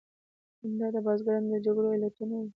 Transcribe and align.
همدا 0.61 0.87
د 0.93 0.97
بزګرانو 1.05 1.47
د 1.53 1.55
جګړو 1.65 1.93
علتونه 1.95 2.33
وو. 2.39 2.47